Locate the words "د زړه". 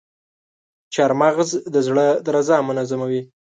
1.73-2.05